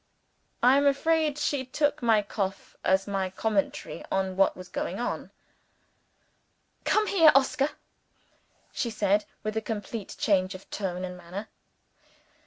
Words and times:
I 0.63 0.77
am 0.77 0.87
afraid 0.87 1.37
she 1.37 1.63
took 1.63 2.01
my 2.01 2.23
cough 2.23 2.75
as 2.83 3.05
my 3.07 3.29
commentary 3.29 4.03
on 4.11 4.35
what 4.35 4.57
was 4.57 4.67
going 4.67 4.99
on. 4.99 5.29
"Come 6.85 7.05
here, 7.05 7.31
Oscar," 7.35 7.69
she 8.71 8.89
said, 8.89 9.25
with 9.43 9.55
a 9.55 9.61
complete 9.61 10.15
change 10.17 10.55
of 10.55 10.67
tone 10.71 11.05
and 11.05 11.15
manner. 11.15 11.49